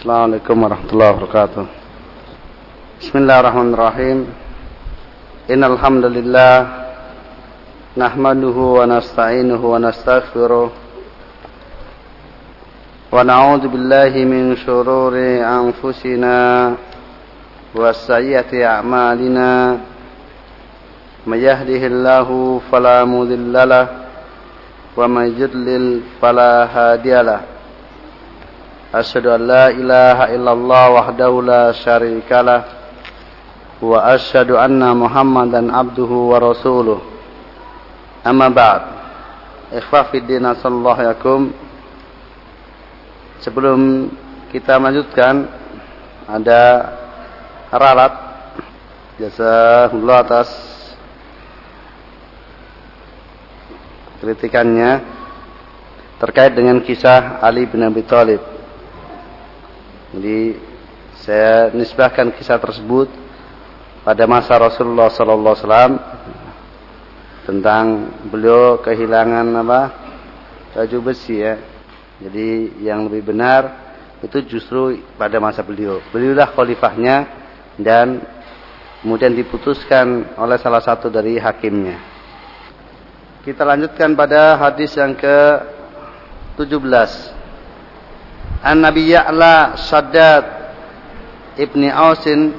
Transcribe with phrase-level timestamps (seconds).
[0.00, 1.64] السلام عليكم ورحمة الله وبركاته
[3.00, 4.18] بسم الله الرحمن الرحيم
[5.52, 6.54] إن الحمد لله
[7.96, 10.68] نحمده ونستعينه ونستغفره
[13.12, 15.14] ونعوذ بالله من شرور
[15.60, 16.36] أنفسنا
[17.74, 19.50] وسيئة أعمالنا
[21.26, 22.28] من يهده الله
[22.72, 23.86] فلا مضل له
[24.96, 25.84] ومن يضلل
[26.22, 27.40] فلا هادي له
[28.91, 32.61] أشهد أن لا إله إلا الله وحده لا شريك له
[33.81, 36.99] وأشهد أن محمدا عبده ورسوله
[38.27, 38.81] أما بعد
[39.73, 41.55] إخوة في الدين Assalamualaikum
[43.41, 44.11] Sebelum
[44.53, 45.49] kita lanjutkan
[46.29, 46.93] ada
[47.73, 48.13] ralat
[49.17, 50.49] jasa Allah atas
[54.21, 55.01] kritikannya
[56.21, 58.50] terkait dengan kisah Ali bin Abi Thalib.
[60.11, 60.59] Jadi
[61.23, 63.07] saya nisbahkan kisah tersebut
[64.03, 65.99] pada masa Rasulullah sallallahu alaihi
[67.47, 69.81] tentang beliau kehilangan apa?
[70.71, 71.59] baju besi ya.
[72.21, 75.99] Jadi yang lebih benar itu justru pada masa beliau.
[76.13, 77.17] Beliaulah khalifahnya
[77.81, 78.21] dan
[79.01, 81.97] kemudian diputuskan oleh salah satu dari hakimnya.
[83.41, 85.17] Kita lanjutkan pada hadis yang
[88.61, 88.65] ke-17.
[88.65, 90.45] An-Nabi Ya'la Shaddad
[91.57, 92.53] Ibni Ausin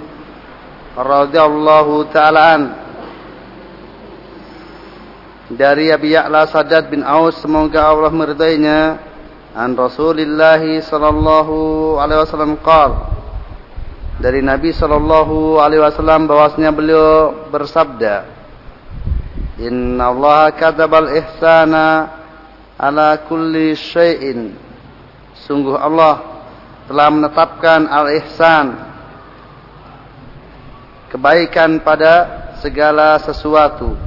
[0.99, 2.63] radhiyallahu taala an.
[5.53, 8.99] Dari Abi Ya'la Shaddad bin Aus semoga Allah meridainya.
[9.53, 13.13] An Rasulillah sallallahu alaihi wasallam qala
[14.23, 18.25] dari Nabi sallallahu alaihi wasallam bahwasanya beliau bersabda
[19.61, 22.09] Inna Allah katabal ihsana
[22.79, 24.57] ala kulli syai'in
[25.43, 26.23] Sungguh Allah
[26.87, 28.79] telah menetapkan al-ihsan
[31.11, 32.15] kebaikan pada
[32.63, 33.99] segala sesuatu.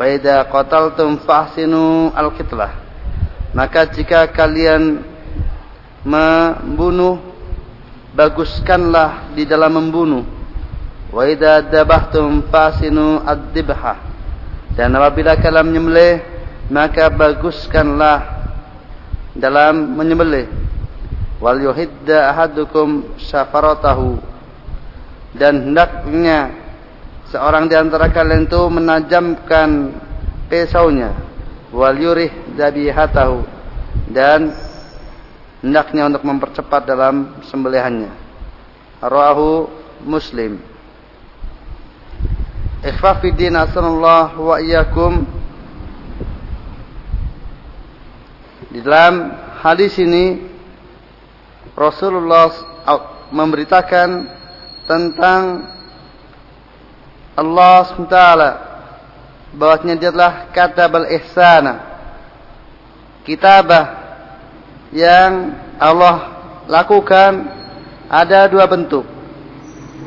[0.00, 2.72] Faida qataltum fahsinu al-qitlah.
[3.52, 5.04] Maka jika kalian
[6.02, 7.20] membunuh
[8.16, 10.24] baguskanlah di dalam membunuh.
[11.12, 11.28] Wa
[11.60, 14.00] dabahtum fahsinu ad-dibha.
[14.72, 16.24] Dan apabila kalian menyembelih
[16.72, 18.41] maka baguskanlah
[19.36, 20.48] dalam menyembelih.
[21.42, 24.32] Wal yuhidda ahadukum syafaratahu
[25.32, 26.52] dan hendaknya
[27.32, 29.96] seorang di antara kalian itu menajamkan
[30.52, 31.16] pisaunya.
[31.72, 33.40] Wal yurih dabihatahu.
[34.12, 34.52] Dan
[35.64, 38.12] hendaknya untuk mempercepat dalam sembelihannya.
[39.00, 39.72] Rawahu
[40.04, 40.60] muslim.
[42.84, 45.24] Ikhfa fi din wa iyyakum
[48.82, 49.30] Dalam
[49.62, 50.42] hadis ini
[51.78, 52.50] Rasulullah
[53.30, 54.26] memberitakan
[54.90, 55.70] tentang
[57.38, 58.18] Allah SWT
[59.54, 61.74] bahwasanya dia adalah katabal ihsana
[63.22, 63.86] kitabah
[64.90, 66.16] yang Allah
[66.66, 67.48] lakukan
[68.10, 69.06] ada dua bentuk.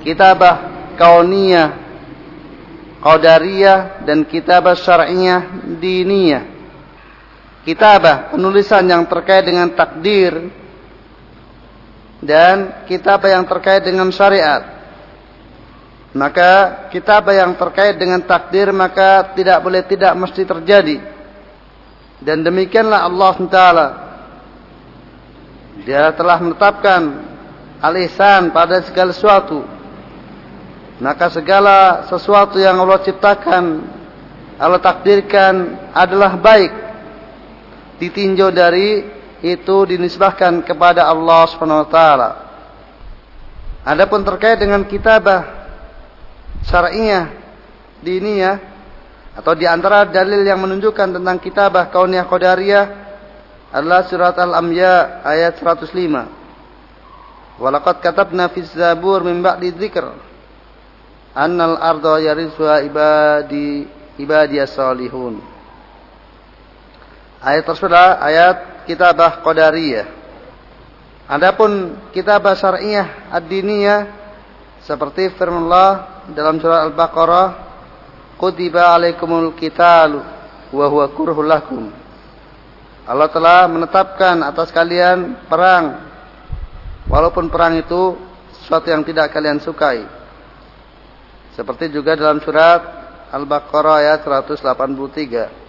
[0.03, 1.73] Kitabah kauniyah
[2.99, 6.54] qadariyah dan kitabah syar'iyah diniyah
[7.65, 10.53] kitabah penulisan yang terkait dengan takdir
[12.21, 14.77] dan kitabah yang terkait dengan syariat.
[16.15, 20.97] Maka kitabah yang terkait dengan takdir maka tidak boleh tidak mesti terjadi.
[22.23, 23.59] Dan demikianlah Allah SWT
[25.83, 27.01] dia telah menetapkan
[27.83, 29.67] alisan pada segala sesuatu.
[31.03, 33.83] Maka segala sesuatu yang Allah ciptakan
[34.55, 36.84] Allah takdirkan adalah baik
[37.99, 39.03] ditinjau dari
[39.45, 42.29] itu dinisbahkan kepada Allah Subhanahu wa taala.
[43.85, 45.69] Adapun terkait dengan kitabah
[46.65, 47.29] syar'iyah
[48.01, 48.57] diniyah
[49.35, 52.85] atau di antara dalil yang menunjukkan tentang kitabah kauniyah qadariyah
[53.75, 57.59] adalah surat Al-Anbiya ayat 105.
[57.59, 60.05] Walaqad katabna fi zabur min ba'di dzikr
[61.35, 65.54] annal arda yarisuha ibadi ibadiyas salihun.
[67.45, 68.55] Ayat tersebut adalah ayat
[68.89, 70.07] kitabah qadariyah.
[71.29, 74.09] Adapun kitabah syar'iyah ad-diniyah
[74.81, 77.47] seperti firman Allah dalam surah Al-Baqarah,
[78.41, 80.21] "Kutiba alaikumul qitalu
[80.73, 81.93] wa huwa kurhul lakum."
[83.05, 86.01] Allah telah menetapkan atas kalian perang
[87.05, 88.17] walaupun perang itu
[88.57, 90.01] sesuatu yang tidak kalian sukai.
[91.53, 92.81] Seperti juga dalam surat
[93.29, 95.64] Al-Baqarah ayat 183.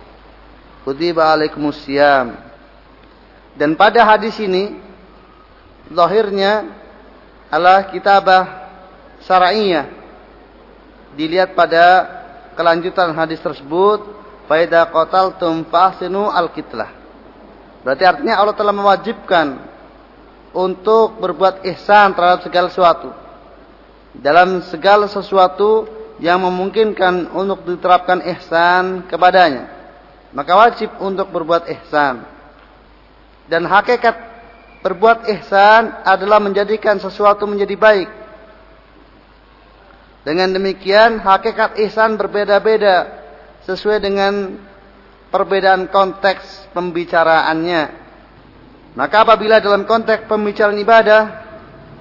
[0.86, 2.38] Kutiba alaikumusiyam.
[3.58, 4.78] Dan pada hadis ini
[5.90, 6.70] lahirnya
[7.50, 8.70] adalah kitabah
[9.26, 9.90] syar'iyah.
[11.18, 12.06] Dilihat pada
[12.54, 14.06] kelanjutan hadis tersebut,
[14.46, 16.94] faida qataltum fahsinu al-kitlah.
[17.82, 19.58] Berarti artinya Allah telah mewajibkan
[20.54, 23.10] untuk berbuat ihsan terhadap segala sesuatu.
[24.16, 25.90] Dalam segala sesuatu
[26.22, 29.75] yang memungkinkan untuk diterapkan ihsan kepadanya.
[30.36, 32.20] Maka wajib untuk berbuat ihsan.
[33.48, 34.12] Dan hakikat
[34.84, 38.10] berbuat ihsan adalah menjadikan sesuatu menjadi baik.
[40.28, 43.08] Dengan demikian hakikat ihsan berbeda-beda
[43.64, 44.60] sesuai dengan
[45.32, 48.04] perbedaan konteks pembicaraannya.
[48.92, 51.22] Maka apabila dalam konteks pembicaraan ibadah,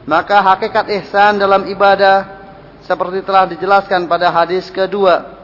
[0.07, 2.23] maka hakikat ihsan dalam ibadah
[2.83, 5.34] seperti telah dijelaskan pada hadis kedua,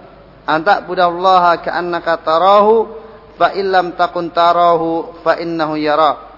[0.45, 2.89] antak budallaha ka'annaka tarahu
[3.37, 6.29] fa illam takun tarahu fa innahu yara.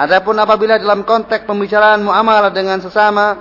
[0.00, 3.36] Adapun apabila dalam konteks pembicaraan muamalah dengan sesama,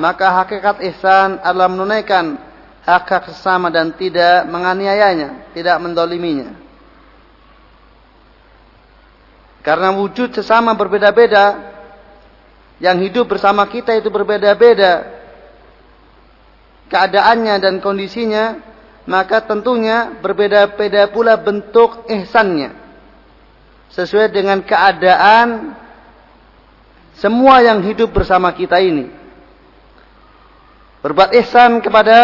[0.00, 2.40] maka hakikat ihsan adalah menunaikan
[2.84, 6.56] hak hak sesama dan tidak menganiayanya, tidak mendoliminya.
[9.64, 11.72] Karena wujud sesama berbeda-beda,
[12.82, 15.23] yang hidup bersama kita itu berbeda-beda
[16.94, 18.62] keadaannya dan kondisinya,
[19.10, 22.70] maka tentunya berbeda-beda pula bentuk ihsannya.
[23.90, 25.74] Sesuai dengan keadaan
[27.18, 29.10] semua yang hidup bersama kita ini.
[31.02, 32.18] Berbuat ihsan kepada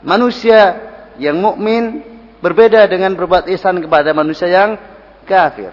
[0.00, 0.80] manusia
[1.20, 2.00] yang mukmin
[2.40, 4.80] berbeda dengan berbuat ihsan kepada manusia yang
[5.28, 5.72] kafir.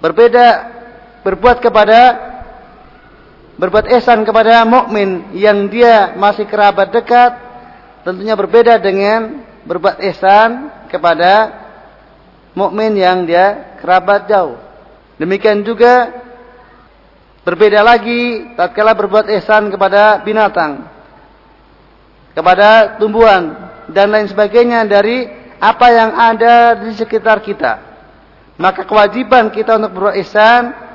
[0.00, 0.68] Berbeda
[1.24, 2.29] berbuat kepada
[3.60, 7.36] berbuat ihsan kepada mukmin yang dia masih kerabat dekat
[8.08, 11.52] tentunya berbeda dengan berbuat ihsan kepada
[12.56, 14.56] mukmin yang dia kerabat jauh.
[15.20, 16.08] Demikian juga
[17.44, 20.88] berbeda lagi tatkala berbuat ihsan kepada binatang,
[22.32, 23.52] kepada tumbuhan
[23.92, 25.28] dan lain sebagainya dari
[25.60, 27.92] apa yang ada di sekitar kita.
[28.56, 30.89] Maka kewajiban kita untuk berbuat ihsan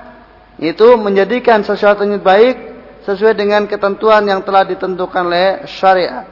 [0.60, 2.56] itu menjadikan sesuatu yang baik
[3.04, 6.25] sesuai dengan ketentuan yang telah ditentukan oleh syariat.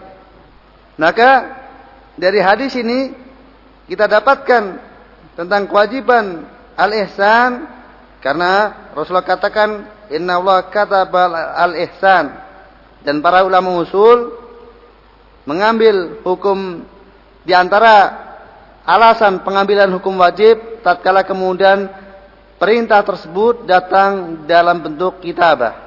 [0.95, 1.31] Maka
[2.15, 3.13] dari hadis ini
[3.89, 4.63] kita dapatkan
[5.35, 6.45] tentang kewajiban
[6.77, 7.67] al-ihsan
[8.23, 12.31] karena Rasulullah katakan inna Allah kataba al-ihsan
[13.03, 14.31] dan para ulama usul
[15.43, 16.87] mengambil hukum
[17.43, 18.23] di antara
[18.87, 21.91] alasan pengambilan hukum wajib tatkala kemudian
[22.63, 25.83] perintah tersebut datang dalam bentuk kitabah.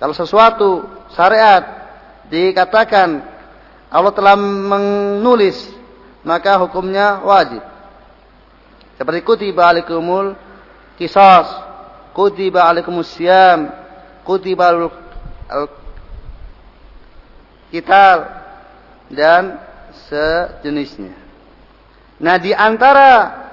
[0.00, 1.60] Kalau sesuatu syariat
[2.32, 3.20] dikatakan
[3.92, 5.60] Allah telah menulis,
[6.24, 7.60] maka hukumnya wajib.
[8.96, 10.40] Seperti kutiba alaikumul
[10.96, 11.52] kisas,
[12.16, 13.68] kutiba alaikumus siam,
[14.24, 14.88] kutiba al
[17.68, 18.18] kitab
[19.12, 19.60] dan
[20.08, 21.12] sejenisnya.
[22.24, 23.43] Nah, di antara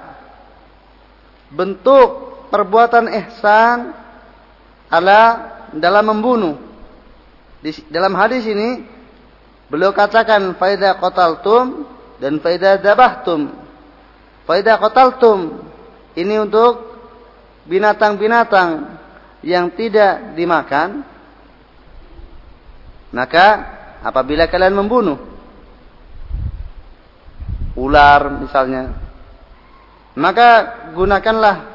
[1.52, 2.08] bentuk
[2.48, 3.92] perbuatan ihsan
[4.88, 5.24] adalah
[5.72, 6.56] dalam membunuh.
[7.64, 8.84] Di dalam hadis ini
[9.72, 11.88] beliau katakan faida qataltum
[12.20, 13.48] dan faida dabahtum.
[14.44, 15.64] Faida qataltum
[16.18, 16.92] ini untuk
[17.64, 18.98] binatang-binatang
[19.42, 21.06] yang tidak dimakan
[23.12, 23.46] maka
[24.02, 25.18] apabila kalian membunuh
[27.76, 29.01] ular misalnya
[30.12, 30.48] maka
[30.92, 31.72] gunakanlah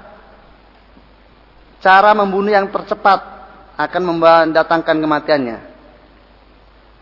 [1.82, 3.20] cara membunuh yang tercepat
[3.77, 5.58] akan mendatangkan kematiannya.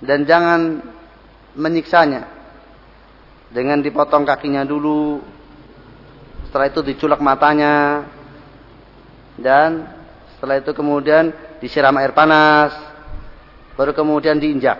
[0.04, 0.84] Dan jangan
[1.56, 2.28] menyiksanya.
[3.52, 5.24] Dengan dipotong kakinya dulu.
[6.48, 8.04] Setelah itu diculak matanya.
[9.40, 9.88] Dan
[10.36, 11.32] setelah itu kemudian
[11.64, 12.76] disiram air panas.
[13.80, 14.80] Baru kemudian diinjak.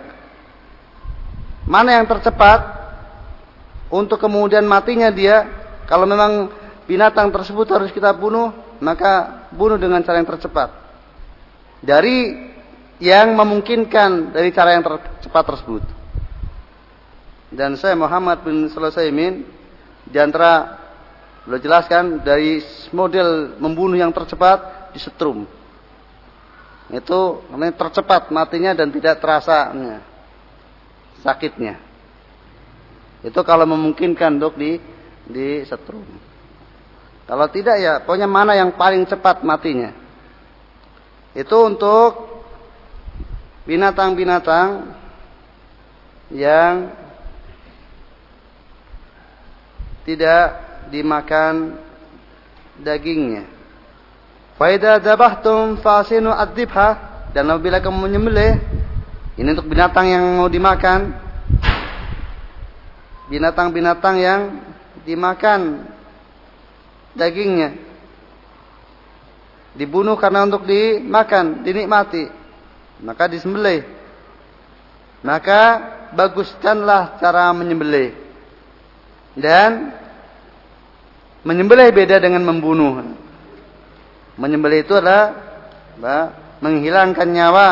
[1.64, 2.76] Mana yang tercepat?
[3.88, 5.48] Untuk kemudian matinya dia
[5.86, 6.50] kalau memang
[6.86, 8.50] binatang tersebut harus kita bunuh,
[8.82, 10.70] maka bunuh dengan cara yang tercepat.
[11.82, 12.46] Dari
[12.98, 15.84] yang memungkinkan dari cara yang tercepat tersebut.
[17.52, 19.46] Dan saya Muhammad bin Sulaiman
[20.06, 20.82] di antara
[21.46, 22.58] beliau jelaskan dari
[22.90, 25.46] model membunuh yang tercepat disetrum.
[26.90, 29.70] Itu namanya tercepat matinya dan tidak terasa
[31.22, 31.78] sakitnya.
[33.22, 34.78] Itu kalau memungkinkan untuk di
[35.26, 36.02] di setrum.
[37.26, 39.90] Kalau tidak ya pokoknya mana yang paling cepat matinya.
[41.34, 42.38] Itu untuk
[43.66, 44.94] binatang-binatang
[46.30, 46.94] yang
[50.06, 50.44] tidak
[50.94, 51.82] dimakan
[52.78, 53.44] dagingnya.
[54.56, 56.96] Faida dabahtum fasinu adibha
[57.34, 58.56] dan apabila kamu menyembelih
[59.36, 61.12] ini untuk binatang yang mau dimakan
[63.28, 64.40] binatang-binatang yang
[65.06, 65.86] dimakan
[67.14, 67.78] dagingnya.
[69.76, 72.28] Dibunuh karena untuk dimakan dinikmati.
[73.00, 73.84] Maka disembelih.
[75.22, 75.60] Maka
[76.16, 78.12] baguskanlah cara menyembelih.
[79.36, 79.92] Dan
[81.44, 83.04] menyembelih beda dengan membunuh.
[84.36, 85.32] Menyembelih itu adalah
[86.60, 87.68] menghilangkan nyawa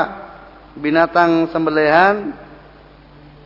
[0.77, 2.37] binatang sembelihan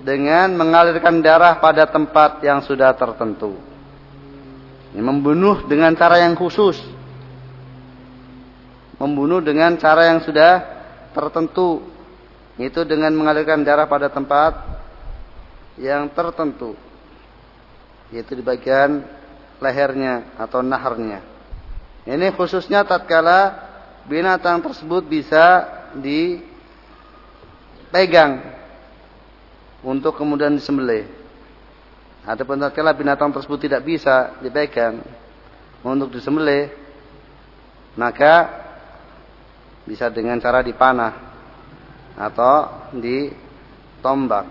[0.03, 3.59] dengan mengalirkan darah pada tempat yang sudah tertentu.
[4.93, 6.81] Ini membunuh dengan cara yang khusus.
[8.97, 10.65] Membunuh dengan cara yang sudah
[11.13, 11.85] tertentu.
[12.59, 14.57] Itu dengan mengalirkan darah pada tempat
[15.79, 16.75] yang tertentu.
[18.11, 19.05] Yaitu di bagian
[19.61, 21.21] lehernya atau naharnya.
[22.09, 23.69] Ini khususnya tatkala
[24.09, 25.69] binatang tersebut bisa
[26.01, 26.41] dipegang
[29.85, 31.18] untuk kemudian disembelih.
[32.29, 35.01] Adapun tatkala binatang tersebut tidak bisa dipegang
[35.81, 36.69] untuk disembelih,
[37.97, 38.53] maka
[39.89, 41.17] bisa dengan cara dipanah
[42.21, 44.45] atau ditombak.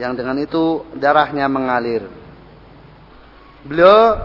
[0.00, 2.08] Yang dengan itu darahnya mengalir.
[3.68, 4.16] Beliau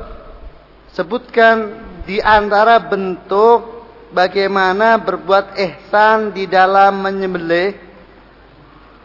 [0.96, 1.76] sebutkan
[2.08, 3.84] di antara bentuk
[4.16, 7.76] bagaimana berbuat ihsan di dalam menyembelih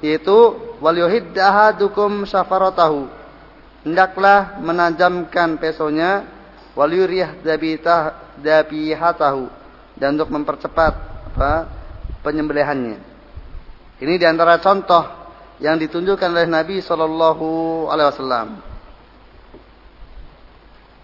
[0.07, 3.21] yaitu wal yuhid ahadukum safaratahu
[3.85, 6.39] hendaklah menajamkan pesonya.
[6.71, 9.51] Wal yurih dabitah dabihatahu.
[9.99, 10.93] Dan untuk mempercepat
[11.35, 11.53] apa
[12.25, 12.99] penyembelihannya.
[14.01, 15.05] Ini di antara contoh
[15.61, 17.47] yang ditunjukkan oleh Nabi Shallallahu
[17.93, 18.49] Alaihi Wasallam.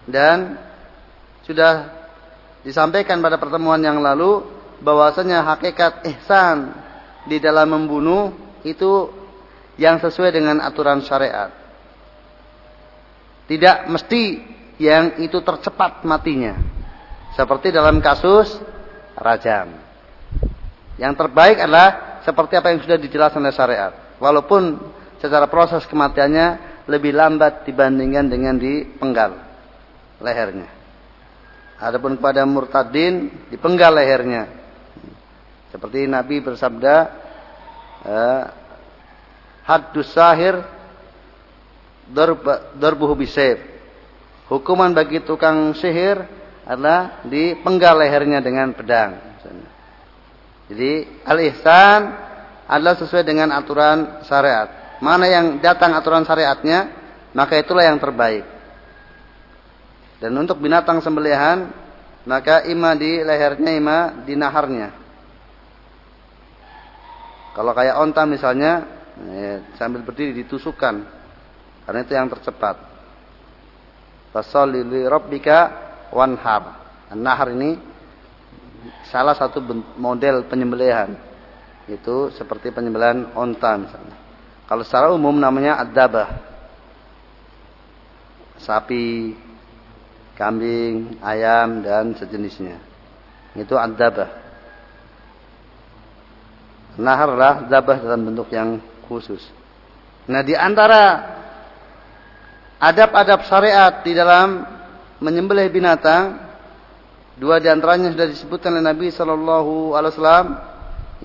[0.07, 0.57] Dan
[1.45, 1.93] sudah
[2.65, 4.41] disampaikan pada pertemuan yang lalu
[4.81, 6.73] bahwasanya hakikat ihsan
[7.29, 8.33] di dalam membunuh
[8.65, 9.13] itu
[9.77, 11.53] yang sesuai dengan aturan syariat.
[13.47, 14.23] Tidak mesti
[14.81, 16.57] yang itu tercepat matinya.
[17.37, 18.57] Seperti dalam kasus
[19.15, 19.77] rajam.
[20.97, 23.93] Yang terbaik adalah seperti apa yang sudah dijelaskan oleh syariat.
[24.17, 24.81] Walaupun
[25.21, 29.37] secara proses kematiannya lebih lambat dibandingkan dengan dipenggal
[30.19, 30.69] lehernya.
[31.77, 34.49] Adapun kepada murtadin dipenggal lehernya.
[35.69, 36.95] Seperti Nabi bersabda,
[38.01, 38.43] eh,
[39.67, 40.63] haddus sahir
[42.79, 43.59] darbuhu bisayf.
[44.47, 46.23] Hukuman bagi tukang sihir
[46.63, 49.19] adalah dipenggal lehernya dengan pedang.
[50.71, 51.99] Jadi al-ihsan
[52.67, 54.99] adalah sesuai dengan aturan syariat.
[55.03, 56.91] Mana yang datang aturan syariatnya,
[57.35, 58.43] maka itulah yang terbaik.
[60.23, 61.69] Dan untuk binatang sembelihan
[62.27, 63.97] maka ima di lehernya ima
[64.27, 64.91] di naharnya.
[67.55, 70.95] Kalau kayak onta misalnya ya, sambil berdiri ditusukkan
[71.87, 72.75] karena itu yang tercepat.
[74.35, 75.71] Fasalli li rabbika
[76.11, 76.83] wanhar.
[77.15, 77.79] Nahar ini
[79.07, 79.63] salah satu
[79.95, 81.15] model penyembelihan.
[81.87, 84.19] Itu seperti penyembelihan onta misalnya.
[84.67, 86.27] Kalau secara umum namanya adabah.
[88.59, 89.31] Sapi,
[90.35, 92.83] kambing, ayam dan sejenisnya.
[93.55, 94.43] Itu ad-dabah.
[96.99, 99.41] Naharlah dabah dalam bentuk yang khusus.
[100.27, 101.23] Nah, di antara
[102.77, 104.61] adab-adab syariat di dalam
[105.23, 106.37] menyembelih binatang,
[107.39, 110.47] dua di antaranya sudah disebutkan oleh Nabi Shallallahu Alaihi Wasallam,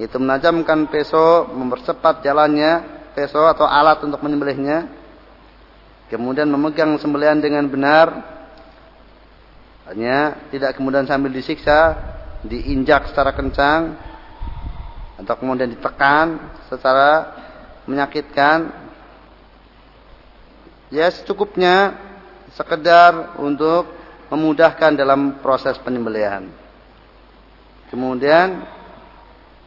[0.00, 4.88] yaitu menajamkan peso, mempercepat jalannya peso atau alat untuk menyembelihnya,
[6.08, 8.08] kemudian memegang sembelihan dengan benar,
[9.92, 11.98] hanya tidak kemudian sambil disiksa,
[12.46, 13.98] diinjak secara kencang,
[15.20, 16.40] atau kemudian ditekan
[16.72, 17.10] secara
[17.86, 18.70] menyakitkan.
[20.92, 21.96] Ya secukupnya
[22.52, 23.88] sekedar untuk
[24.28, 26.48] memudahkan dalam proses penyembelihan.
[27.88, 28.64] Kemudian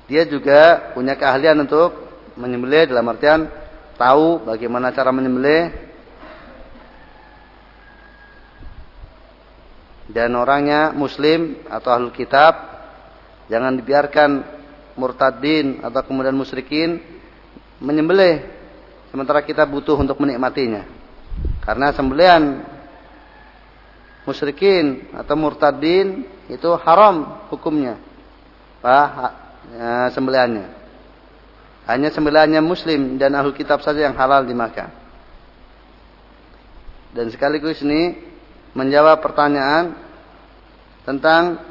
[0.05, 1.93] dia juga punya keahlian untuk
[2.37, 3.49] menyembelih dalam artian
[3.97, 5.71] tahu bagaimana cara menyembelih
[10.11, 12.53] dan orangnya muslim atau ahlul kitab
[13.49, 14.29] jangan dibiarkan
[14.99, 17.01] murtadin atau kemudian musyrikin
[17.79, 18.43] menyembelih.
[19.11, 20.83] Sementara kita butuh untuk menikmatinya.
[21.63, 22.63] Karena sembelihan
[24.27, 27.97] musyrikin atau murtadin itu haram hukumnya.
[28.83, 29.07] Pak
[29.73, 30.67] ya, sembelihannya
[31.85, 34.89] hanya sembelihannya muslim dan ahlul kitab saja yang halal dimakan
[37.15, 38.19] dan sekaligus ini
[38.75, 39.95] menjawab pertanyaan
[41.07, 41.63] tentang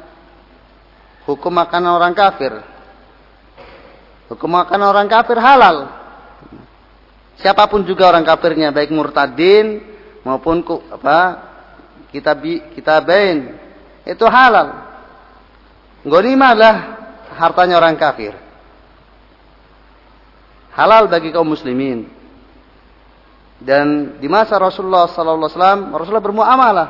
[1.29, 2.49] hukum makan orang kafir.
[4.25, 5.91] Hukum makan orang kafir halal.
[7.37, 9.83] Siapa pun juga orang kafirnya, baik murtadin
[10.25, 11.17] maupun apa
[12.09, 12.41] kitab
[12.73, 13.53] kitabain
[14.07, 14.87] itu halal.
[16.05, 16.75] Ghanimah adalah
[17.35, 18.33] hartanya orang kafir.
[20.73, 22.07] Halal bagi kaum muslimin.
[23.55, 26.89] Dan di masa Rasulullah wasallam, Rasulullah bermuamalah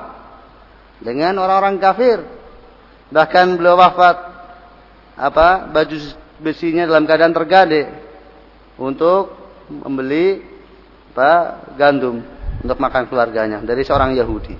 [0.99, 2.19] dengan orang-orang kafir.
[3.13, 4.17] Bahkan beliau wafat
[5.15, 5.97] apa baju
[6.41, 7.87] besinya dalam keadaan tergade
[8.75, 9.31] untuk
[9.67, 10.43] membeli
[11.15, 12.19] apa gandum
[12.59, 14.55] untuk makan keluarganya dari seorang Yahudi.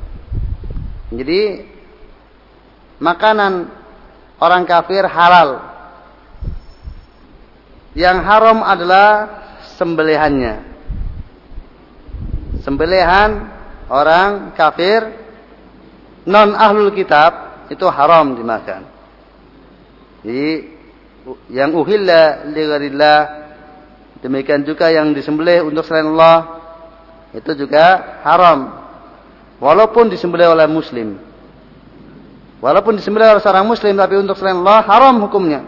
[1.12, 1.42] Jadi
[3.04, 3.68] makanan
[4.40, 5.76] orang kafir halal.
[7.96, 9.08] Yang haram adalah
[9.80, 10.76] sembelihannya
[12.66, 13.46] sembelihan
[13.94, 15.06] orang kafir
[16.26, 18.90] non ahlul kitab itu haram dimakan.
[20.26, 20.75] Jadi
[21.50, 22.64] yang uhilla li
[24.22, 26.38] demikian juga yang disembelih untuk selain Allah
[27.36, 28.88] itu juga haram.
[29.60, 31.20] Walaupun disembelih oleh muslim.
[32.64, 35.68] Walaupun disembelih oleh seorang muslim tapi untuk selain Allah haram hukumnya.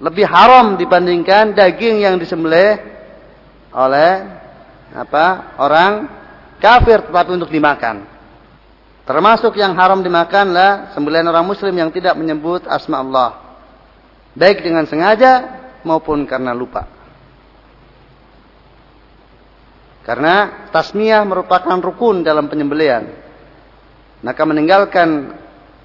[0.00, 2.80] Lebih haram dibandingkan daging yang disembelih
[3.74, 4.10] oleh
[4.94, 6.06] apa orang
[6.62, 8.06] kafir tetapi untuk dimakan.
[9.04, 13.43] Termasuk yang haram dimakanlah sembelihan orang muslim yang tidak menyebut asma Allah.
[14.34, 16.90] Baik dengan sengaja maupun karena lupa.
[20.04, 23.08] Karena tasmiyah merupakan rukun dalam penyembelihan.
[24.20, 25.32] Maka meninggalkan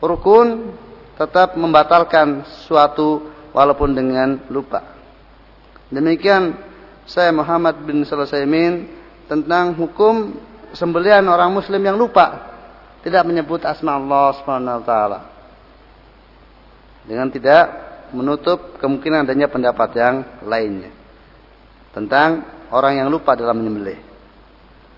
[0.03, 0.75] rukun
[1.15, 4.83] tetap membatalkan suatu walaupun dengan lupa.
[5.91, 6.55] Demikian
[7.07, 8.87] saya Muhammad bin Sulaiman
[9.25, 10.35] tentang hukum
[10.75, 12.49] sembelian orang muslim yang lupa
[13.01, 15.19] tidak menyebut asma Allah Subhanahu wa taala.
[17.09, 20.91] Dengan tidak menutup kemungkinan adanya pendapat yang lainnya
[21.93, 23.97] tentang orang yang lupa dalam menyembelih.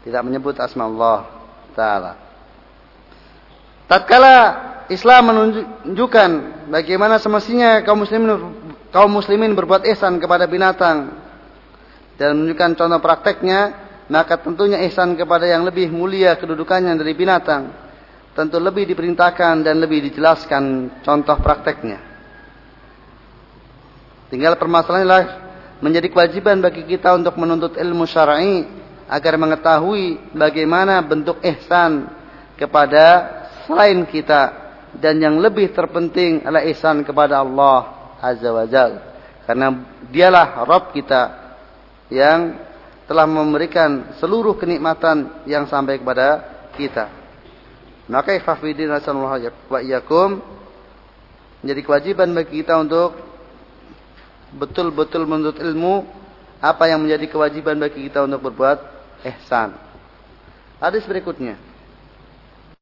[0.01, 1.17] Tidak menyebut asma Allah
[1.77, 2.13] taala.
[3.85, 4.35] Tatkala
[4.91, 6.29] Islam menunjukkan
[6.67, 8.31] bagaimana semestinya kaum muslimin
[8.91, 11.15] kaum muslimin berbuat ihsan kepada binatang
[12.19, 13.59] dan menunjukkan contoh prakteknya
[14.11, 17.71] maka tentunya ihsan kepada yang lebih mulia kedudukannya dari binatang
[18.31, 20.63] tentu lebih diperintahkan dan lebih dijelaskan
[21.03, 22.10] contoh prakteknya.
[24.31, 25.51] Tinggal permasalahannya
[25.83, 28.63] menjadi kewajiban bagi kita untuk menuntut ilmu syar'i
[29.11, 32.07] agar mengetahui bagaimana bentuk ihsan
[32.55, 33.27] kepada
[33.67, 34.55] selain kita
[34.95, 37.79] dan yang lebih terpenting adalah ihsan kepada Allah
[38.23, 39.01] Azza wa Jalla.
[39.43, 39.67] Karena
[40.07, 41.21] dialah Rabb kita
[42.07, 42.55] yang
[43.03, 46.39] telah memberikan seluruh kenikmatan yang sampai kepada
[46.79, 47.11] kita.
[48.07, 50.39] Maka ifafidin rasulullah wa iyyakum
[51.59, 53.30] menjadi kewajiban bagi kita untuk
[54.55, 56.03] betul-betul menuntut ilmu
[56.61, 58.79] apa yang menjadi kewajiban bagi kita untuk berbuat
[59.25, 59.73] ihsan.
[60.81, 61.70] Hadis berikutnya.